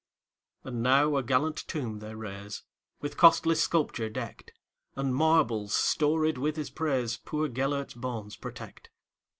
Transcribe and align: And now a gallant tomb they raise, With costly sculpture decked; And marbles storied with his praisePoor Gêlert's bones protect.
And 0.63 0.81
now 0.81 1.15
a 1.15 1.21
gallant 1.21 1.57
tomb 1.67 1.99
they 1.99 2.15
raise, 2.15 2.63
With 3.01 3.17
costly 3.17 3.53
sculpture 3.53 4.09
decked; 4.09 4.51
And 4.95 5.13
marbles 5.13 5.75
storied 5.75 6.39
with 6.39 6.55
his 6.55 6.71
praisePoor 6.71 7.49
Gêlert's 7.53 7.93
bones 7.93 8.35
protect. 8.35 8.89